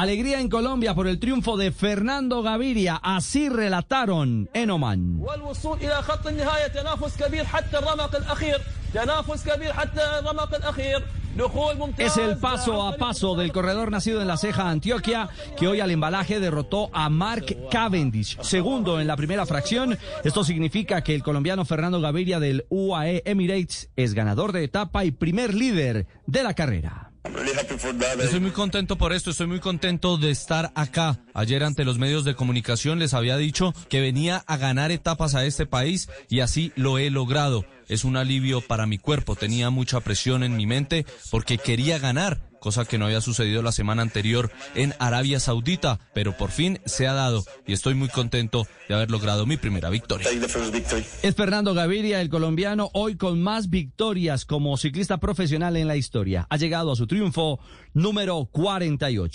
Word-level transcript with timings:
Alegría 0.00 0.40
en 0.40 0.48
Colombia 0.48 0.94
por 0.94 1.06
el 1.06 1.18
triunfo 1.18 1.58
de 1.58 1.72
Fernando 1.72 2.42
Gaviria. 2.42 2.98
Así 3.02 3.50
relataron 3.50 4.48
en 4.54 4.70
Oman. 4.70 5.20
Es 11.98 12.16
el 12.16 12.38
paso 12.38 12.88
a 12.88 12.96
paso 12.96 13.34
del 13.34 13.52
corredor 13.52 13.90
nacido 13.90 14.22
en 14.22 14.28
la 14.28 14.38
ceja 14.38 14.70
Antioquia 14.70 15.28
que 15.58 15.68
hoy 15.68 15.80
al 15.80 15.90
embalaje 15.90 16.40
derrotó 16.40 16.88
a 16.94 17.10
Mark 17.10 17.54
Cavendish, 17.70 18.40
segundo 18.40 19.02
en 19.02 19.06
la 19.06 19.18
primera 19.18 19.44
fracción. 19.44 19.98
Esto 20.24 20.44
significa 20.44 21.04
que 21.04 21.14
el 21.14 21.22
colombiano 21.22 21.66
Fernando 21.66 22.00
Gaviria 22.00 22.40
del 22.40 22.64
UAE 22.70 23.20
Emirates 23.26 23.90
es 23.96 24.14
ganador 24.14 24.52
de 24.52 24.64
etapa 24.64 25.04
y 25.04 25.10
primer 25.10 25.52
líder 25.52 26.06
de 26.26 26.42
la 26.42 26.54
carrera. 26.54 27.09
Estoy 27.22 28.40
muy 28.40 28.50
contento 28.50 28.96
por 28.96 29.12
esto, 29.12 29.30
estoy 29.30 29.46
muy 29.46 29.60
contento 29.60 30.16
de 30.16 30.30
estar 30.30 30.72
acá. 30.74 31.18
Ayer 31.34 31.64
ante 31.64 31.84
los 31.84 31.98
medios 31.98 32.24
de 32.24 32.34
comunicación 32.34 32.98
les 32.98 33.14
había 33.14 33.36
dicho 33.36 33.74
que 33.88 34.00
venía 34.00 34.42
a 34.46 34.56
ganar 34.56 34.90
etapas 34.90 35.34
a 35.34 35.44
este 35.44 35.66
país 35.66 36.08
y 36.28 36.40
así 36.40 36.72
lo 36.76 36.98
he 36.98 37.10
logrado. 37.10 37.64
Es 37.88 38.04
un 38.04 38.16
alivio 38.16 38.60
para 38.60 38.86
mi 38.86 38.98
cuerpo, 38.98 39.36
tenía 39.36 39.70
mucha 39.70 40.00
presión 40.00 40.42
en 40.42 40.56
mi 40.56 40.66
mente 40.66 41.04
porque 41.30 41.58
quería 41.58 41.98
ganar 41.98 42.49
cosa 42.60 42.84
que 42.84 42.98
no 42.98 43.06
había 43.06 43.20
sucedido 43.20 43.62
la 43.62 43.72
semana 43.72 44.02
anterior 44.02 44.52
en 44.74 44.94
Arabia 44.98 45.40
Saudita, 45.40 45.98
pero 46.14 46.36
por 46.36 46.50
fin 46.50 46.78
se 46.84 47.08
ha 47.08 47.14
dado 47.14 47.44
y 47.66 47.72
estoy 47.72 47.94
muy 47.94 48.08
contento 48.08 48.66
de 48.88 48.94
haber 48.94 49.10
logrado 49.10 49.46
mi 49.46 49.56
primera 49.56 49.90
victoria. 49.90 50.28
Es 51.22 51.34
Fernando 51.34 51.74
Gaviria, 51.74 52.20
el 52.20 52.28
colombiano, 52.28 52.90
hoy 52.92 53.16
con 53.16 53.42
más 53.42 53.70
victorias 53.70 54.44
como 54.44 54.76
ciclista 54.76 55.18
profesional 55.18 55.76
en 55.76 55.88
la 55.88 55.96
historia. 55.96 56.46
Ha 56.50 56.56
llegado 56.56 56.92
a 56.92 56.96
su 56.96 57.06
triunfo 57.06 57.58
número 57.94 58.44
48. 58.52 59.30